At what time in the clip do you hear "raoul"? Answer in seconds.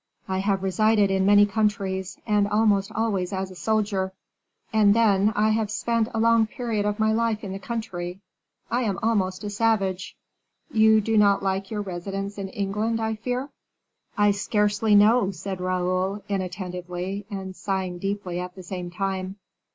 15.61-16.23